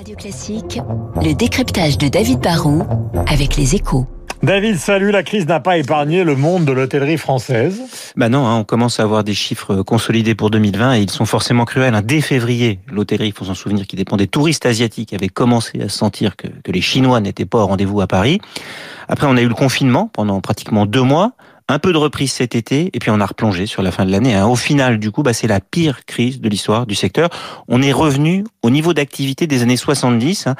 [0.00, 0.80] Radio Classique,
[1.22, 2.86] le décryptage de David Barrault
[3.26, 4.06] avec les échos.
[4.42, 5.10] David, salut.
[5.10, 7.82] La crise n'a pas épargné le monde de l'hôtellerie française.
[8.16, 11.26] Bah non, hein, on commence à avoir des chiffres consolidés pour 2020 et ils sont
[11.26, 11.94] forcément cruels.
[11.94, 12.00] Hein.
[12.02, 15.90] Dès février, l'hôtellerie, il faut s'en souvenir, qui dépend des touristes asiatiques, avait commencé à
[15.90, 18.40] sentir que, que les Chinois n'étaient pas au rendez-vous à Paris.
[19.06, 21.32] Après, on a eu le confinement pendant pratiquement deux mois
[21.70, 24.10] un peu de reprise cet été, et puis on a replongé sur la fin de
[24.10, 24.34] l'année.
[24.34, 24.46] Hein.
[24.46, 27.30] Au final, du coup, bah, c'est la pire crise de l'histoire du secteur.
[27.68, 30.46] On est revenu au niveau d'activité des années 70.
[30.46, 30.56] Hein.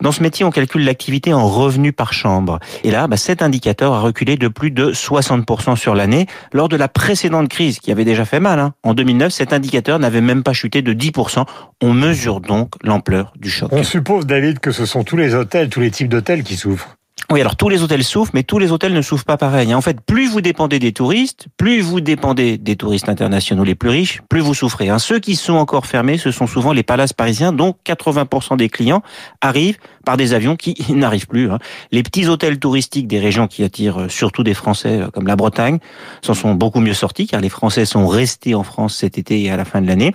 [0.00, 2.58] Dans ce métier, on calcule l'activité en revenu par chambre.
[2.84, 6.26] Et là, bah, cet indicateur a reculé de plus de 60% sur l'année.
[6.52, 8.74] Lors de la précédente crise, qui avait déjà fait mal, hein.
[8.82, 11.44] en 2009, cet indicateur n'avait même pas chuté de 10%.
[11.82, 13.70] On mesure donc l'ampleur du choc.
[13.72, 16.96] On suppose, David, que ce sont tous les hôtels, tous les types d'hôtels qui souffrent.
[17.28, 19.72] Oui, alors tous les hôtels souffrent, mais tous les hôtels ne souffrent pas pareil.
[19.72, 23.88] En fait, plus vous dépendez des touristes, plus vous dépendez des touristes internationaux les plus
[23.88, 24.88] riches, plus vous souffrez.
[24.88, 24.98] Hein.
[24.98, 29.02] Ceux qui sont encore fermés, ce sont souvent les palaces parisiens, dont 80% des clients
[29.40, 31.52] arrivent par des avions qui n'arrivent plus.
[31.52, 31.58] Hein.
[31.92, 35.36] Les petits hôtels touristiques des régions qui attirent euh, surtout des Français, euh, comme la
[35.36, 35.78] Bretagne,
[36.22, 39.50] s'en sont beaucoup mieux sortis, car les Français sont restés en France cet été et
[39.50, 40.14] à la fin de l'année.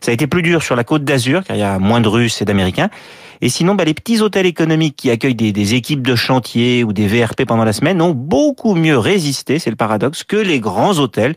[0.00, 2.08] Ça a été plus dur sur la côte d'Azur, car il y a moins de
[2.08, 2.90] Russes et d'Américains.
[3.40, 6.92] Et sinon, bah, les petits hôtels économiques qui accueillent des, des, équipes de chantier ou
[6.92, 10.98] des VRP pendant la semaine ont beaucoup mieux résisté, c'est le paradoxe, que les grands
[10.98, 11.34] hôtels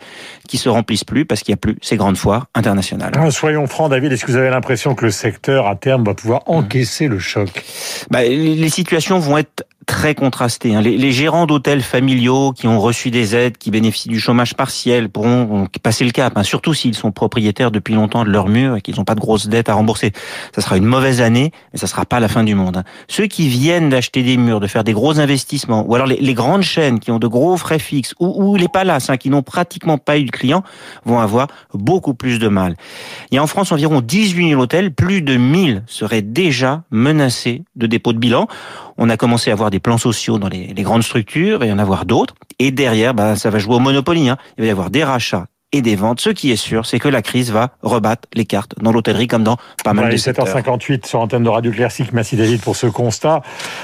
[0.48, 3.12] qui se remplissent plus parce qu'il n'y a plus ces grandes foires internationales.
[3.16, 6.14] Ah, soyons francs, David, est-ce que vous avez l'impression que le secteur, à terme, va
[6.14, 6.52] pouvoir mmh.
[6.52, 7.64] encaisser le choc?
[8.10, 10.76] Bah, Les situations vont être très contrasté.
[10.76, 10.82] Hein.
[10.82, 15.68] Les, gérants d'hôtels familiaux qui ont reçu des aides, qui bénéficient du chômage partiel, pourront
[15.82, 16.44] passer le cap, hein.
[16.44, 19.48] surtout s'ils sont propriétaires depuis longtemps de leur mur et qu'ils n'ont pas de grosses
[19.48, 20.12] dettes à rembourser.
[20.54, 22.78] Ça sera une mauvaise année, mais ça sera pas la fin du monde.
[22.78, 22.84] Hein.
[23.08, 26.62] Ceux qui viennent d'acheter des murs, de faire des gros investissements, ou alors les, grandes
[26.62, 30.26] chaînes qui ont de gros frais fixes, ou, les palaces qui n'ont pratiquement pas eu
[30.26, 30.64] de clients,
[31.04, 32.76] vont avoir beaucoup plus de mal.
[33.32, 37.64] Il y a en France environ 18 000 hôtels, plus de 1000 seraient déjà menacés
[37.76, 38.48] de dépôt de bilan.
[39.02, 41.72] On a commencé à avoir des plans sociaux dans les, grandes structures, il va y
[41.72, 42.36] en avoir d'autres.
[42.60, 44.28] Et derrière, bah, ça va jouer au Monopoly.
[44.28, 44.38] Hein.
[44.58, 46.20] Il va y avoir des rachats et des ventes.
[46.20, 49.44] Ce qui est sûr, c'est que la crise va rebattre les cartes dans l'hôtellerie comme
[49.44, 50.48] dans pas mal de secteurs.
[50.48, 52.12] 7h58 sur antenne de Radio Classique.
[52.12, 53.42] Merci David pour ce constat.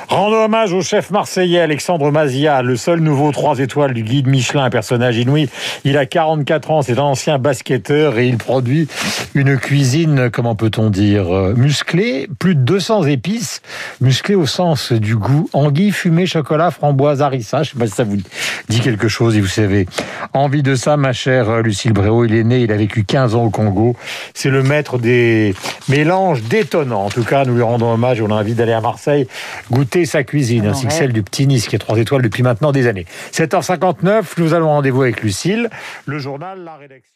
[0.08, 4.70] Rendons hommage au chef marseillais Alexandre Mazia, le seul nouveau 3 étoiles du guide Michelin,
[4.72, 5.48] personnage inouï.
[5.84, 8.88] Il a 44 ans, c'est un ancien basketteur et il produit
[9.36, 13.62] une cuisine, comment peut-on dire, euh, musclée, plus de 200 épices,
[14.02, 15.50] musclée au sens du goût.
[15.54, 17.62] Anguille, fumée, chocolat, framboise, harissa.
[17.62, 18.18] Je sais pas si ça vous
[18.70, 19.86] dit quelque chose et vous savez.
[20.34, 22.24] Envie de ça, ma chère Lucie Lucille Bréau.
[22.24, 23.98] Il est né, il a vécu 15 ans au Congo.
[24.34, 25.54] C'est le maître des
[25.90, 27.04] mélanges détonnants.
[27.04, 29.28] En tout cas, nous lui rendons hommage et on a envie d'aller à Marseille
[29.70, 32.72] goûter sa cuisine, ainsi que celle du Petit Nice, qui est 3 étoiles depuis maintenant
[32.72, 33.06] des années.
[33.34, 35.70] 7h59, nous allons rendez-vous avec Lucille.
[36.06, 37.16] Le journal, la rédaction.